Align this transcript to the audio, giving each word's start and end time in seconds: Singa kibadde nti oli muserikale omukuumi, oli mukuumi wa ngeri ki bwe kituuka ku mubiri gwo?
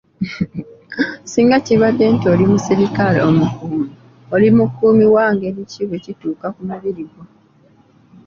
Singa 1.31 1.57
kibadde 1.65 2.05
nti 2.13 2.25
oli 2.33 2.45
muserikale 2.51 3.19
omukuumi, 3.29 3.87
oli 4.33 4.49
mukuumi 4.57 5.05
wa 5.15 5.25
ngeri 5.35 5.61
ki 5.71 5.81
bwe 5.87 5.97
kituuka 6.03 6.47
ku 6.55 6.61
mubiri 6.69 7.03
gwo? 7.09 7.23